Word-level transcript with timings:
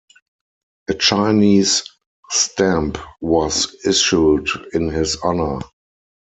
A 0.89 0.95
Chinese 0.95 1.83
stamp 2.31 2.97
was 3.21 3.75
issued 3.85 4.47
in 4.73 4.89
his 4.89 5.17
honour. 5.21 5.59